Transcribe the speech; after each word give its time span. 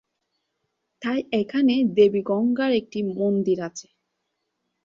তাই 1.01 1.19
এখানে 1.31 1.73
দেবী 1.97 2.21
গঙ্গার 2.21 2.71
একটি 2.71 2.99
মন্দির 3.17 3.57
আছে। 3.61 3.87